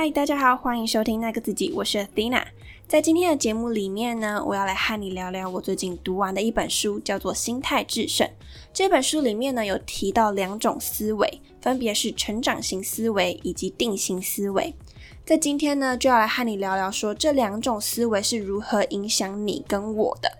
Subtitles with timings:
[0.00, 2.44] 嗨，大家好，欢迎收听那个自己，我是 Athena。
[2.86, 8.24] 在今天的节目里面呢，我要来和你聊聊我最近读完的一本书，叫做《心态制胜》。
[8.72, 14.72] 这本书里面呢，有提到两种思维，分别是成长型思维以及定型思维。
[15.24, 20.30] 在今天呢，就要来和你聊聊，说这两种思维是如何影响你跟我的。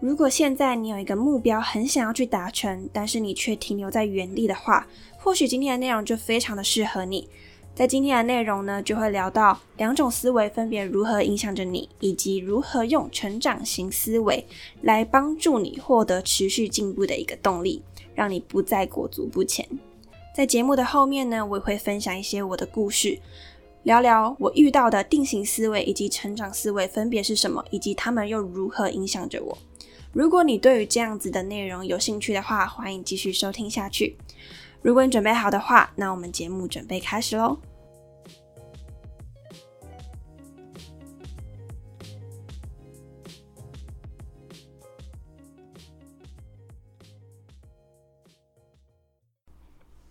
[0.00, 4.84] 如果现在你有一个目标，很想要去达成，但是你却停留在原地的话，
[5.16, 7.28] 或许今天的内容就非常的适合你。
[7.76, 14.46] 在今天的内容呢，就会聊到两种思维分别如何影响着你，以及如何用成长型思维
[14.80, 17.82] 来帮助你获得持续进步的一个动力，
[18.14, 19.68] 让你不再裹足不前。
[20.34, 23.18] 在节目的后面呢，我也会分享一些我的故事，
[23.82, 29.58] 聊聊我遇到的定型思维以及成长思维分别是什么，以及他们又如何影响着我。
[30.14, 34.16] 如果你对于这样子的内容有兴趣的话，欢迎继续收听下去。
[34.86, 37.58] 如果你准备好的话，那我们节目准备开始喽。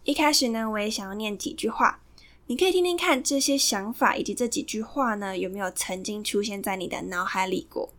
[0.04, 2.02] 一开始呢，我也想要念几句话，
[2.48, 7.94] 你可以听听看这些想法以及这几句话呢，有没有曾经出现在你的脑海里过？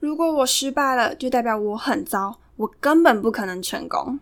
[0.00, 4.18] 如果我失败了，就代表我很糟，我根本不可能成功。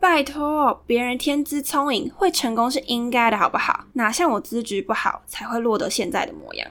[0.00, 3.86] 拜托，别人天资聪颖，会成功是应该的，好不好？
[3.94, 6.70] 哪像我资质不好，才会落得现在的模样。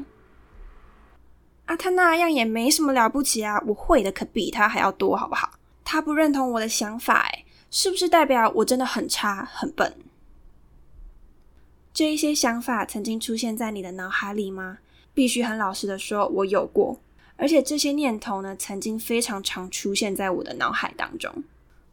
[1.65, 5.51] 啊，他那样也没什么了不起啊，我会的可比他还要多，好不好？
[5.83, 9.93] 他不认同我的想法，哎，是不是代表我真的很差、很笨？
[11.93, 14.77] 这一些想法曾经出现在你的脑海里吗？
[15.13, 16.99] 必须很老实的说，我有过，
[17.35, 21.43] 而且这些念头呢，曾经非常常出现在我的脑海当中。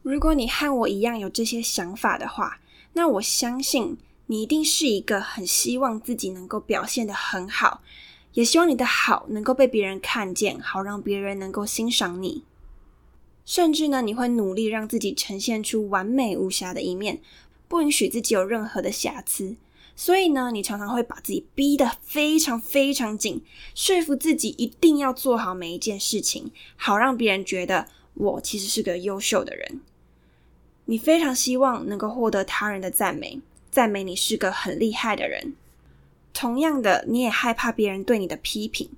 [0.05, 2.61] 如果你和我一样有这些想法的话，
[2.93, 7.81] 那我相信你一定是一个很希望自己能够表现的很好，
[8.35, 12.45] 也希望你的好能够被别人看见，好让别人能够欣赏你。
[13.47, 17.23] 甚至呢，你会努力让自己呈现出完美无瑕的一面，
[17.67, 19.57] 不允许自己有任何的瑕疵。
[19.97, 23.43] 所以呢，你常常会把自己逼得非常非常紧，
[23.75, 29.81] 说服自己一定要做好每一件事情，好让别人觉得我其实是个优秀的人。
[30.87, 33.41] 你非常希望能够获得他人的赞美，
[33.71, 35.55] 赞美你是个很厉害的人。
[36.33, 38.91] 同样的，你也害怕别人对你的批评，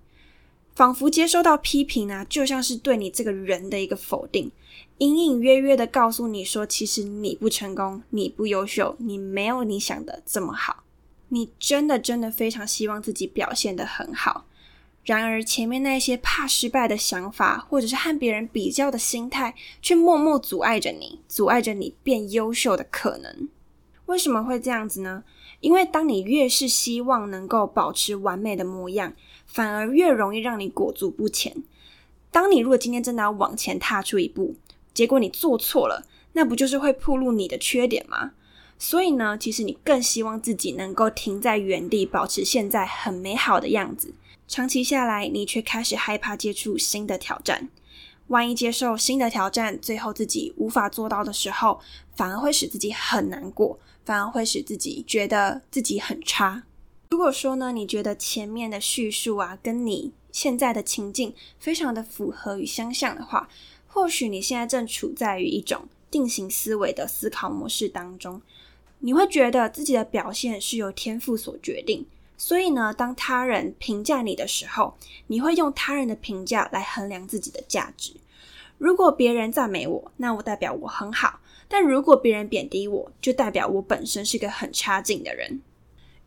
[0.75, 4.51] 仿佛接收到批评呢，就像是对你这个人的一个否定，
[4.99, 10.85] 隐隐约约的告诉你说，其实你不成功，你不优秀，你没有你想的这么好。
[11.29, 14.47] 你真的真的非常希望自己表现的很好。
[15.06, 23.49] 然而，前面那些怕失败的想法，或者是和别人比较的心态，却默默阻碍着你，阻碍着你变优秀的可能。
[24.06, 25.22] 为什么会这样子呢？
[25.61, 29.12] 因为当你越是希望能够保持完美的模样，
[29.47, 31.55] 反而越容易让你裹足不前。
[32.33, 34.56] 当你如果今天真的要往前踏出一步，
[34.93, 38.33] 结果你做错了，那不就是会暴露你的缺点吗？
[38.77, 44.12] 所以呢，其实你更希望自己能够停在原地，保持现在很美好的样子。
[44.49, 47.69] 长期下来，你却开始害怕接触新的挑战。
[48.29, 51.81] 万一接受新的挑战，最后自己无法做到的时候，
[52.15, 56.65] 反而会使自己很难过，反而会使自己觉得自己很差。
[57.11, 63.49] 如果说呢，你觉得前面的叙述啊，跟你现在的情境非常的符合与相像的话，
[63.87, 68.43] 或许你现在正处在于一种定型思维的思考模式当中。
[68.99, 72.07] 你会觉得自己的表现是由天赋所决定。
[72.37, 74.97] 所以呢，当他人评价你的时候，
[75.29, 78.13] 你会用他人的评价来衡量自己的价值。
[78.79, 85.63] 如果别人赞美我，那我代表我很好；但如果别人贬低我，就代表我本身是个很差劲的人。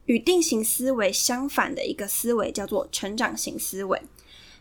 [0.06, 4.02] 与定型思维相反的一个思维叫做成长型思维。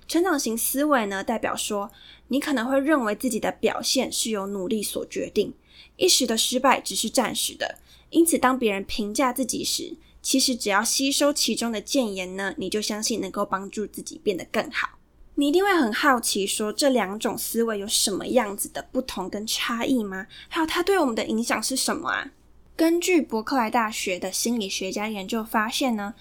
[0.06, 1.90] 成长型思维呢，代表说
[2.28, 5.54] 你可能会认为自己的表现是由努力所决定，
[5.96, 7.78] 一时的失败只是暂时的。
[8.10, 9.96] 因此，当别人评价自己时，
[10.28, 14.98] 其实只要吸收其中的谏言呢，你就相信能够帮助自己变得更好。
[15.36, 20.26] 你一定会很好奇，说这两种思维有什么样子的不同跟差异吗？
[20.50, 22.30] 还有它对我们的影响是什么啊？
[22.76, 26.12] 根据伯克莱大学的心理学家研究发现呢，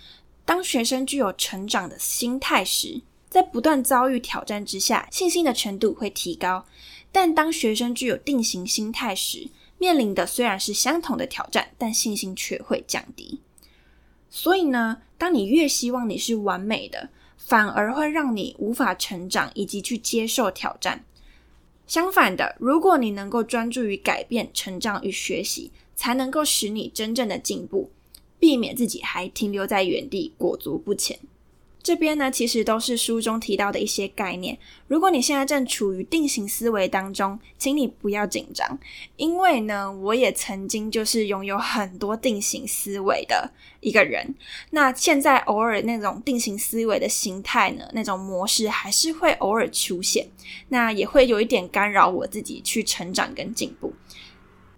[0.46, 6.64] 当学生具有成长的心态时，在不断遭遇挑战之下，信心的程度会提高；
[7.12, 13.42] 但当学生具有定型心态时，面临的虽然是相同的挑战，但信心却会降低。
[14.30, 21.04] 所以呢，当你越希望你是完美的，反而会让你无法成长以及去接受挑战。
[21.86, 27.92] 相反的，如果你能够专注于改变、成长与学习，才能够使你真正的进步。
[28.40, 31.18] 避免自己还停留在原地，裹足不前。
[31.88, 34.58] 这边呢，其实都是书中提到的一些概念。
[34.90, 38.78] 如果你现在正处于定型思维当中，请你不要紧张，
[39.16, 43.50] 因为呢，我也曾经就是拥有很多定型思维的
[43.80, 44.36] 一个人。
[44.72, 50.28] 那现在偶尔那种定型思维的形态呢，那种模式还是会偶尔出现，
[50.68, 53.94] 那也会有一点干扰我自己去成长跟进步。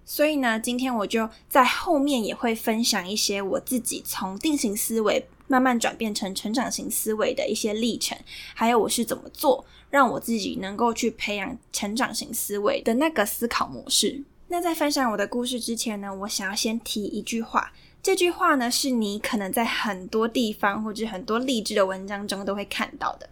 [0.05, 5.25] 所以呢，今天我就在后面也会分享一些我自己从定型思维。
[5.49, 8.15] 慢慢转变成成长型思维的一些历程，
[8.53, 14.23] 还有我是怎么做，让我自己能够去培养成长型思维的那个思考模式。
[14.47, 17.73] 那在分享我的故事之前呢，我想要先提一句话，
[18.03, 23.27] 这句话呢是你可能在很多地方或者很多励志的文章中都会看到的，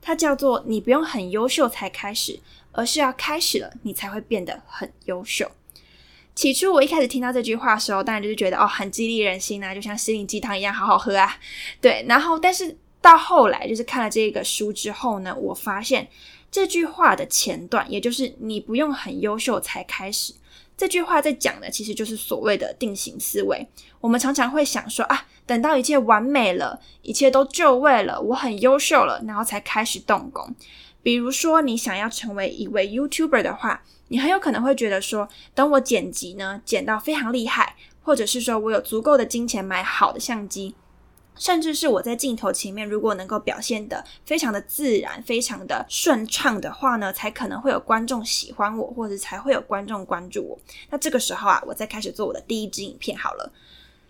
[0.00, 2.40] 它叫做“你不用很优秀才开始，
[2.72, 5.50] 而是要开始了，你才会变得很优秀”。
[6.38, 11.36] 起初我一开始听到这句话的时候，当然就是觉得哦，很激励人心啊，就像心灵鸡汤一样，好好喝啊。
[11.80, 16.06] 对，然后但是到后来，就是看了这个书之后呢，我发现
[16.48, 20.32] 这句话的前段，也就是你不用很优秀才开始，
[20.76, 23.66] 这句话在讲的其实就是所谓的定型思维。
[24.00, 30.54] 我们常常会想说啊，等到一切完美了，一切都就位了，我很优秀了，然后才开始动工。
[31.02, 33.82] 比如说，你想要成为一位 YouTuber 的话。
[34.08, 40.74] 你很有可能会觉得说，等我剪辑呢，剪到非常厉害，或者是说我有足够的金钱买好的相机，
[41.36, 50.58] 甚至是我在镜头前面如果能够表现的非常的自然、非常的顺畅的话呢，才可能会有观众喜欢我，或者才会有观众关注我。
[50.90, 53.52] 那这个时候啊，我再开始做我的第一支影片好了。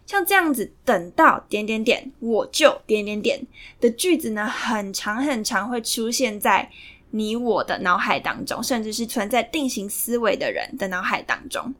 [0.06, 3.46] 像这样子，等到点点点，我就点点点
[3.78, 6.70] 的句子呢，很长很长，会出现在。
[7.10, 11.74] 你我的脑海当中，甚至是存在定型思维的人的脑海当中，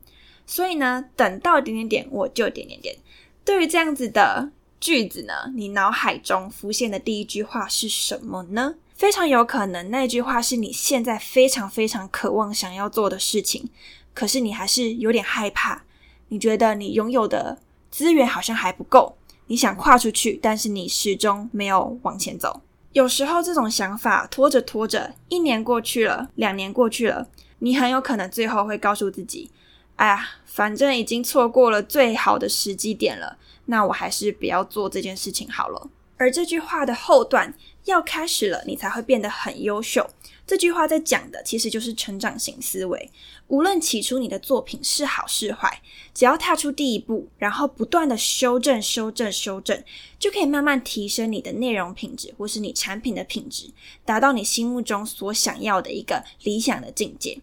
[0.47, 2.97] 所以呢，等到点点点，我就点点点。
[3.45, 8.75] 对于这样子的句子呢，你脑海中浮现的第一句话是什么呢？
[8.95, 13.69] 非常有可能那句话是你现在非常非常渴望想要做的事情，
[14.13, 15.85] 可是你还是有点害怕，
[16.29, 17.59] 你觉得你拥有的
[17.91, 19.17] 资源好像还不够，
[19.47, 22.61] 你想跨出去，但是你始终没有往前走。
[22.99, 27.29] 有时候这种想法拖着拖着，一年过去了，两年过去了，
[27.61, 29.53] 你很有可能最后会告诉自己
[29.95, 37.55] ：“哎呀，反正已经错过了最好的时机点了，那我还是不要做这件事情好了。”而这句话的后段
[37.89, 40.09] 要开始了，你才会变得很优秀。
[40.47, 43.11] 这句话在讲的其实就是成长型思维。
[43.49, 45.83] 无论起初你的作品是好是坏，
[46.15, 49.83] 只要踏出第一步，然后不断的修正、修正、修正，
[50.19, 53.71] 就可以慢慢提升你的内容品质，或是你产品的品质，
[54.05, 57.39] 达到你心目中所想要的一个理想的境界。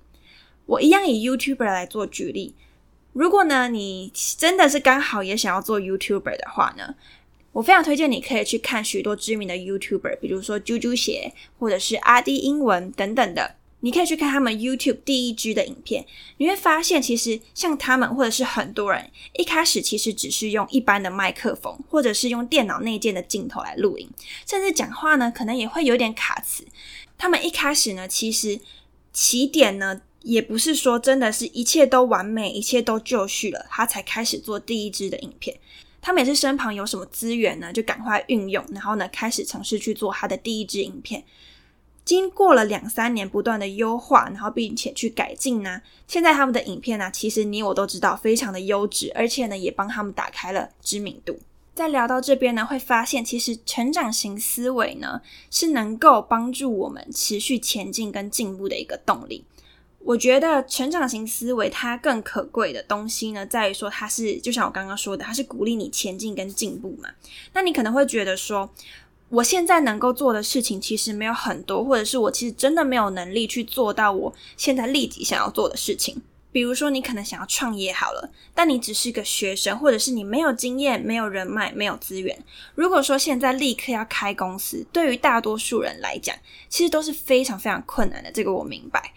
[0.66, 2.56] 我一样以 YouTuber 来做举例。
[3.14, 6.96] 如果呢，你真的是刚好也想要做 YouTuber 的话呢？
[7.56, 13.56] 我非常推荐你可以去看许多知名的 YouTuber，比如说啾啾鞋或者是阿迪英文等等的。
[13.80, 16.06] 你可以去看他们 YouTube 第一支的影片，
[16.38, 24.10] 你会发现其实像他们或者是很多人一开始其实只是用一般的麦克风，或者是用电脑内建的镜头来录音，
[24.46, 26.66] 甚至讲话呢可能也会有点卡词。
[27.18, 28.60] 他们一开始呢，其实
[29.14, 35.56] 起点呢也不是说真的是一切都完美，一切都就绪了，他才开始做第一支的影片。
[36.06, 41.24] 他们也是身旁有什么资源呢，就赶快运用，然后呢，开始尝试去做他的第一支影片。
[42.04, 51.40] 经过了两三年不断的优化，然后并且去改进呢，现在他们的影片呢，其实你我都知道非常的优质，而且呢，也帮他们打开了知名度。
[51.74, 59.44] 在聊到这边呢，会发现其实成长型思维呢，是能够帮助我们持续前进跟进步的一个动力。
[60.06, 67.10] 我觉得成长型思维它更可贵的东西呢，在于说它是就像我刚刚说的，它是鼓励你前进跟进步嘛。
[67.54, 68.70] 那你可能会觉得说，
[69.30, 76.22] 我现在能够做的事情其实没有很多，或者是我其实真的没有能力去做到我现在立即想要做的事情。
[76.52, 82.46] 比如说，你可能想要创业好了，但你只是个学生，或者是你没有经验、没有人脉、没有资源。
[82.76, 86.34] 如果说现在立刻要开公司，对于大多数人来讲，
[86.70, 88.32] 其实都是非常非常困难的。
[88.32, 89.12] 这个我明白。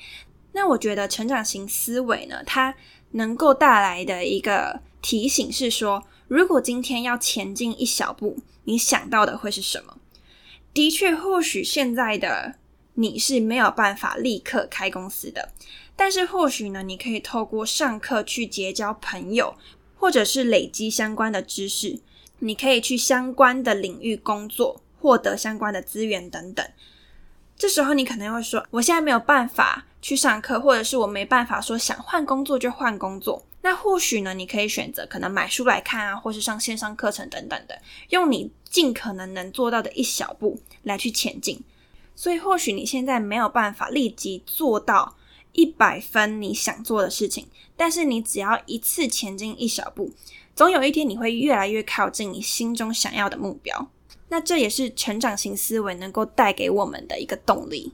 [0.60, 2.74] 那我觉得成长型思维呢，它
[3.12, 9.98] 能够带来的一个提醒是说，如果今天要前进一小步，你想到的会是什么？
[10.74, 12.56] 的确，或许现在的
[12.94, 15.52] 你是没有办法立刻开公司的，
[15.94, 19.54] 但是或许呢，你可以透过上课去结交朋友，
[19.94, 22.00] 或者是累积相关的知识，
[22.40, 26.66] 你可以去相关的领域工作，获得相关的资源等等。
[27.56, 29.84] 这时候你可能会说，我现在没有办法。
[30.00, 33.44] 去上课，或者是我没办法说想换工作就换工作。
[33.60, 41.60] 那或许呢，你可以选择可能买书来看啊，或是上线上课程等等的，用你尽可能能做到的一小步来去前进。
[42.14, 45.16] 所以或许你现在没有办法立即做到
[45.52, 50.12] 一百分你想做的事情，但是你只要一次前进一小步，
[50.54, 53.90] 总有一天你会越来越靠近你心中想要的目标。
[54.28, 57.92] 那这也是成长型思维能够带给我们的一个动力。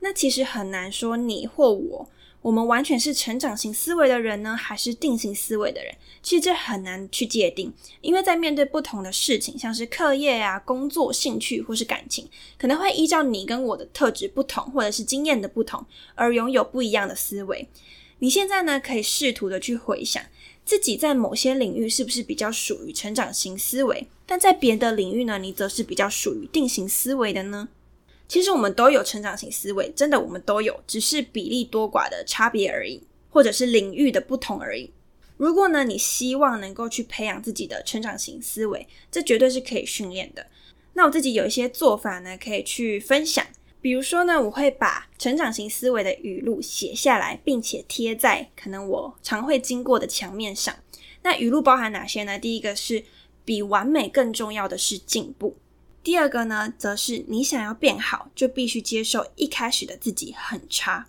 [0.00, 2.08] 那其实很难说你或我。
[2.42, 5.92] 我们完全是成长型思维的人呢，还是定型思维的人？
[6.22, 15.84] 其实这很难去界定，因为在面对不同的事情，像是课业啊、工作、兴趣或是感情，可能会依照你跟我的特质不同，或者是经验的不同，
[16.14, 17.68] 而拥有不一样的思维。
[18.20, 20.22] 你现在呢，可以试图的去回想
[20.64, 27.68] 自己在某些领域是不是比较属于成长型思维，但在别的领域呢，你则是比较属于定型思维的呢？
[28.28, 34.90] 其实我们都有成长型思维，真的我们都有，只是比例多寡的差别而已，或者是领域的不同而已。
[35.36, 40.46] 如果呢，你希望能够去培养自己的成长型思维，这绝对是可以训练的。
[40.94, 43.46] 那我自己有一些做法呢，可以去分享。
[43.82, 50.74] 比如说呢，我会把成长型思维的语录写下来，并且贴在可能我常会经过的墙面上。
[51.22, 52.38] 那语录包含哪些呢？
[52.38, 53.04] 第一个是
[53.44, 55.56] 比完美更重要的是进步。
[56.06, 61.04] 第二个呢，则是你想要变好，就必须接受一开始的自己很差。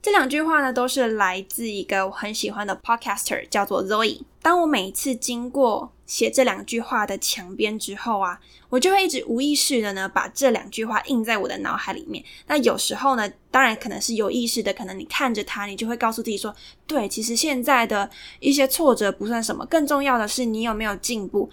[0.00, 4.22] 这两句话呢，都是来自一个我很喜欢的 podcaster，叫做 Zoe。
[4.40, 12.24] 当我每一次经过写这两句话的墙边之后啊，我就会一直无意识的呢，把这两句话印在我的脑海里面。
[12.46, 16.56] 那有时候呢，当然可能是有意识的，可能你看着它，你就会告诉自己说：
[16.86, 21.50] 对，其实现在的一些挫折不算什么，更重要的是你有没有进步。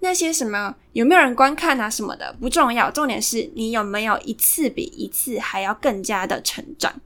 [0.00, 7.00] 那些什么有没有人观看啊什么的不重要，重点是你有没有一次比一次还要更加的成长。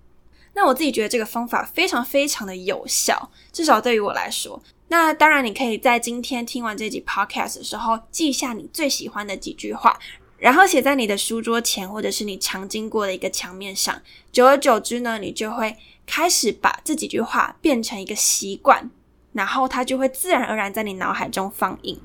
[0.54, 4.62] 那我自己觉得这个方法非常非常的有效，至少对于我来说。
[4.88, 9.98] 那当然，你可以在今天听完这集 podcast 的时候，记下你最喜欢的几句话，
[10.36, 14.02] 然后写在你的书桌前，或者是你常经过的一个墙面上。
[14.30, 15.74] 久而久之呢，你就会
[16.06, 18.90] 开始把这几句话变成一个习惯，
[19.32, 21.98] 然后它就会自然而然在你脑海中放映。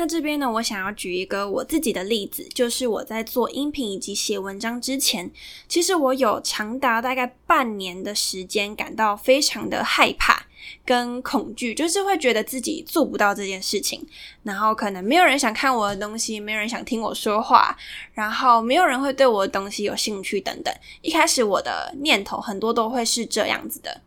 [0.00, 5.30] 那这边呢，我想要举一个我自己的例子，就是我在做音频以及写文章之前，
[5.68, 10.46] 其实我有长达大概半年的时间感到非常的害怕
[10.86, 14.02] 跟恐惧，就是会觉得自己做不到这件事情，
[14.42, 17.76] 然后可能没有人想看我的东西，没有人想听我说话，
[18.14, 20.74] 然后没有人会对我的东西有兴趣等等。
[21.02, 24.00] 一开始我的念头很多都会是这样子的。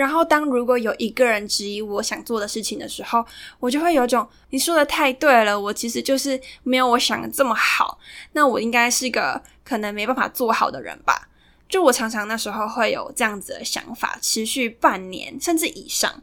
[0.00, 3.22] 然后，当如果有一个人质疑我想做的事情的时候，
[3.58, 7.98] 我就会有种你说的太对了，我其实就是没有我想的这么好，
[8.32, 11.28] 那我应该是个可能没办法做好的人吧？
[11.68, 16.22] 就我常常那时候会有这样子的想法，持续半年甚至以上。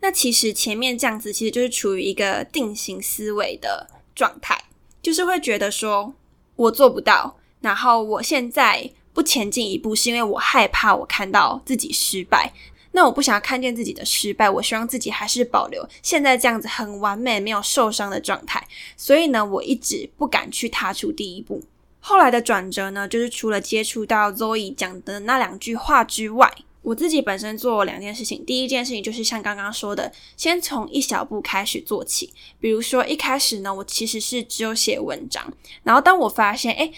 [0.00, 3.86] 那其实前面这样子，其实就是处于一个定型思维的
[4.16, 4.64] 状态，
[5.00, 6.12] 就是会觉得说
[6.56, 12.52] 我做不到，然后我现在不前进一步，是因为我害怕我看到自己失败。
[12.92, 18.62] 那我不想要看见自己的失败，我希望自己还是保留现在这样子很完美、没有受伤的状态。
[18.96, 21.62] 所以呢，我一直不敢去踏出第一步。
[22.00, 28.44] 后来的转折呢，就是除了接触到 Zoe 讲的那两句话之外，我自己本身做了两件事情。
[28.44, 32.32] 第一件事情就是像刚刚说的，先从一小步开始做起。
[32.60, 35.52] 比如说一开始呢，我其实是只有写文章，
[35.84, 36.92] 然后当我发现，哎。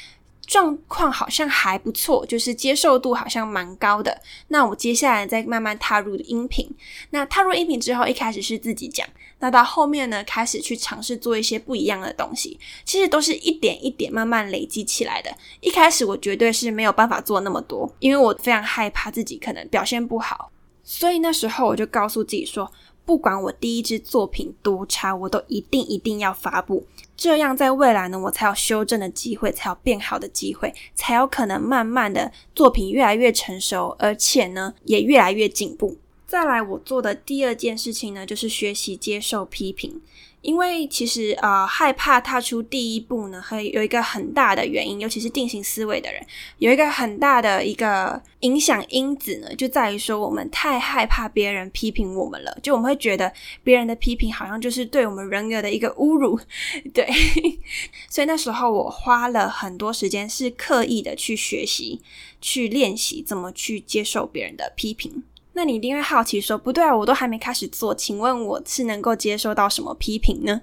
[0.46, 4.20] 状况好像还不错，就是接受度好像蛮高的。
[4.48, 6.68] 那我接下来再慢慢踏入音频。
[7.10, 9.06] 那踏入音频之后，一开始是自己讲，
[9.38, 12.58] 那到后面呢，开始去尝试做一些不一样的东西。
[12.84, 15.30] 其实都是一点一点慢慢累积起来的。
[15.60, 20.50] 一开始我绝对是没有办法做那么多，因为我非常害怕自己可能表现不好，
[20.84, 22.70] 所以那时候我就告诉自己说。
[23.06, 35.98] 不管我第一支作品多差，我都一定一定要发布，这样在未来呢，我才有修正的机会，才有变好的机会，才有可能慢慢的作品越来越成熟，而且呢，也越来越进步。
[36.26, 40.00] 再来，我做的第二件事情呢，就是学习接受批评。
[40.44, 46.24] 因为其实呃害怕踏出第一步呢，会有一个很大的原因，尤其是定型思维的人，
[46.58, 53.32] 有一个很大的一个影响因子呢，就在于说我们太害怕别人批评我们了，就我们会觉得
[53.62, 56.38] 别人的批评好像就是对我们人格的一个侮辱，
[56.92, 57.08] 对，
[58.10, 62.02] 所以那时候我花了很多时间，是刻意的去学习、
[62.42, 65.24] 去练习怎么去接受别人的批评。
[65.56, 70.60] 那你一定会好奇说，不对啊，我都还没开始做，请问我是能够接受到什么批评呢？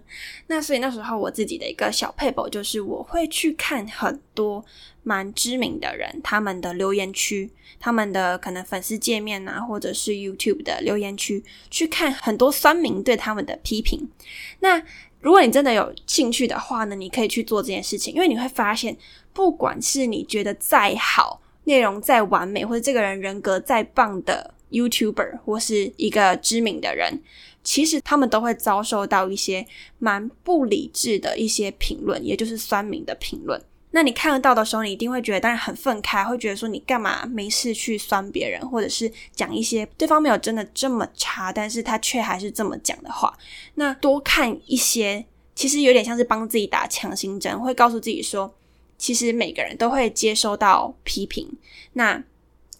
[0.47, 4.63] 那所以那时候我自己的一个小配博就是，我会去看很多
[5.01, 14.09] 蛮知名的人他们的留言区，他们的可能粉丝界面啊，或者是 YouTube 的留言区，去看很多酸民对他们的批评。
[14.59, 14.83] 那
[15.21, 18.97] 如果你真的有兴趣的话呢，你可以去做这件事情，因为你会发现，
[19.31, 24.53] 不管是你觉得再好、内容再完美，或者这个人人格再棒的。
[24.71, 27.21] YouTuber 或是一个知名的人，
[27.63, 29.65] 其实他们都会遭受到一些
[29.99, 33.61] 蛮不理智的一些评论，也就是酸民的评论。
[33.93, 43.37] 那你看得到的时候，你一定会觉得当然很愤慨，会觉得说你干嘛没事去酸别人，或者是讲一些对方没有真的这么差，但是他却还是这么讲的话。
[43.75, 48.55] 那多看一些，其实有点像是帮自己打强心针，会告诉自己说，
[48.97, 51.45] 其实每个人都会接收到批评。
[51.91, 52.23] 那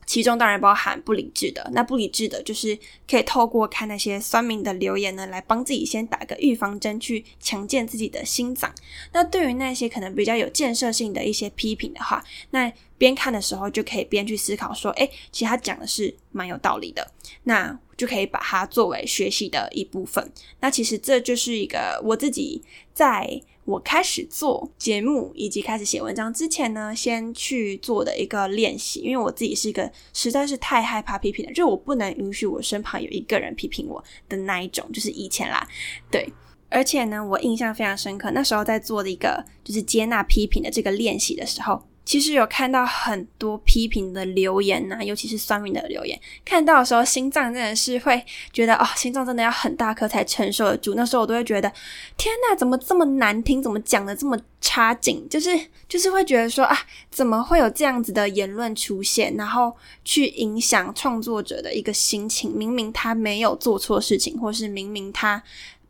[0.05, 2.77] 其中当然包含不理智的，那不理智的，就是
[3.10, 8.74] 可以透过看那些酸民的留言呢，来帮自己先打个预防针，去强健自己的心脏。
[9.13, 17.12] 那对于那些可能比较有建设性的一些批评的话，那边看的时候就可以边去思考说，哎，其实他讲的是蛮有道理的，
[17.43, 20.31] 那就可以把它作为学习的一部分。
[20.60, 23.39] 那其实这就是一个我自己在。
[23.63, 35.65] 我开始做节目以及开始写文章之前呢，先去做的一个练习，因为我自己是一个实在是太害怕批评的，就我不能允许我身旁有一个人批评我的那一种，就是以前啦，
[36.10, 36.27] 对，
[36.70, 41.84] 而且呢，我印象非常深刻，那时候在做的一个就是接纳批评的这个练习的时候。
[42.03, 50.96] 其实有看到很多批评的留言呐，尤其是酸民的留言，看到的时候心脏真的是会觉得哦，心脏真的要很大颗才承受得住。
[50.96, 51.72] 那时候我都会觉得，
[52.17, 53.62] 天呐，怎么这么难听？
[53.62, 55.25] 怎么讲的这么差劲？
[55.29, 55.50] 就是
[55.88, 56.77] 就是会觉得说啊，
[57.12, 62.51] 怎么会有这样子的言论出现，然后去影响创作者的一个心情？
[62.51, 65.41] 明明他没有做错事情，或是明明他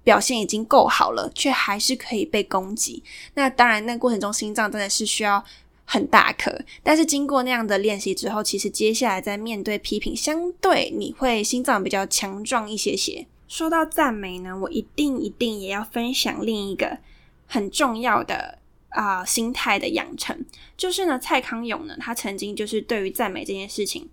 [0.03, 3.01] 表现已经够好了，却还是可以被攻击。
[3.35, 5.43] 那当然，那过程中心脏真的是需要。
[5.93, 6.49] 很大颗，
[6.81, 13.27] 但是经过那样的练习之后，其实接下来在面对批评，相对你会心脏比较强壮一些些。
[13.49, 16.97] 说到赞美呢，我一定一定也要分享另一个
[17.45, 20.45] 很重要的啊心态的养成，
[20.77, 24.07] 就是呢，蔡康永呢，他曾经就是对于赞美这件事情，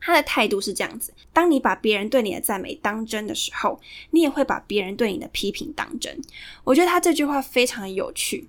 [0.00, 3.80] 他的态度是这样子：当你把别人对你的赞美当真的时候，
[4.12, 6.16] 你也会把别人对你的批评当真。
[6.62, 8.48] 我觉得他这句话非常有趣。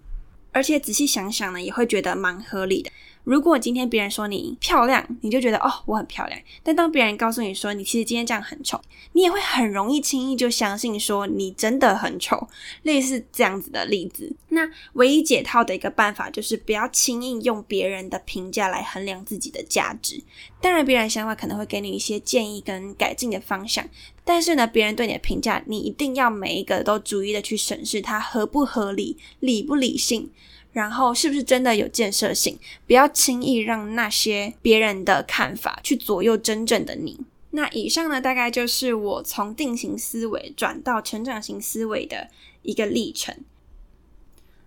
[0.57, 2.89] 而且仔细想想呢，也会觉得蛮合理的。
[3.27, 6.39] 如果今天别人说你漂亮，你就觉得哦我很漂亮。
[6.63, 8.79] 但当别人告诉你说你其实今天这样很丑，
[9.11, 12.47] 你也会很容易轻易就相信说你真的很丑。
[12.83, 14.61] 类似这样子的例子，那
[14.93, 20.23] 唯一解套的一个办法就是不要轻易用别人的评价来衡量自己的价值。
[20.61, 23.85] 当然，别人想法可能会给你一些建议跟改进的方向，
[24.23, 30.31] 但是呢，别人对你的评价，你一定要每一个都逐一的去审视它合不合理、理不理性。
[30.77, 32.55] 然后是不是真的有建设性？
[32.85, 37.19] 不要轻易让那些别人的看法去左右真正的你。
[37.49, 42.27] 那以上呢，大概就是我从定型思维转到成长型思维的
[42.61, 43.35] 一个历程。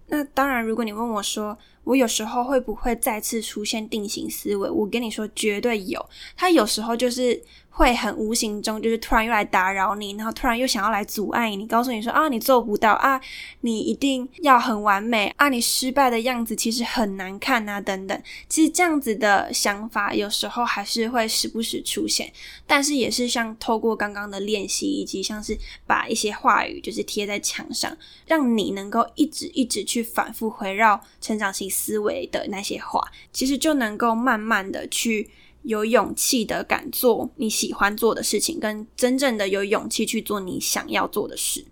[0.09, 4.69] 那当然，如果你问我说，我有时候会不会再次出现定型思维？
[4.69, 6.05] 我跟你说，绝对有。
[6.37, 7.41] 它有时候就是。
[7.73, 13.19] 会很无形中，就是突然又来打扰你，然后突然又想要来阻碍你，告诉你说啊，你做不到啊，
[13.63, 18.23] 你一定要很完美啊，你失败的样子其实很难看啊，等等。
[18.49, 22.31] 其实这样子的想法有时候还是会时不时出现，
[22.67, 25.57] 但是也是像透过刚刚的练习，以及像是
[25.87, 33.01] 把一些话语就是贴在墙上，让你能够一直一直去反复回绕成长型思维的那些话，
[33.33, 35.31] 其实就能够慢慢的去。
[35.63, 41.67] 有勇气的敢做你喜欢做的事情，跟真正的有勇气去做你想要做的事。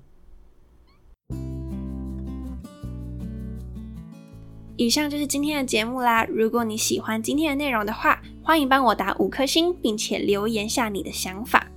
[4.76, 6.24] 以上就是今天的节目啦！
[6.26, 11.68] 如果你喜欢今天的内容的话，欢迎帮我打五颗星，并且留言下你的想法。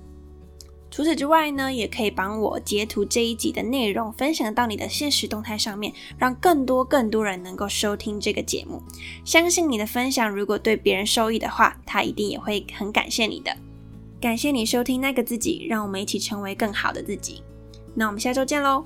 [0.92, 8.82] 除此之外呢，也可以帮我截图这一集的内容，分享到你的现实动态上面，让更多更多人能够收听这个节目。
[9.24, 13.56] 相信你的分享，如果对别人受益的话，他一定也会很感谢你的。
[14.20, 17.42] 感谢你收听那个自己，让我们一起成为更好的自己。
[17.94, 18.84] 那我们下周见喽！